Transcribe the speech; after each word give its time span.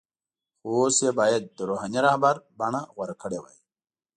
خو 0.59 0.69
اوس 0.79 0.97
یې 1.05 1.11
باید 1.19 1.43
د 1.57 1.59
“روحاني 1.69 1.99
رهبر” 2.07 2.35
بڼه 2.59 2.81
غوره 2.95 3.15
کړې 3.21 3.39
وای. 3.41 3.57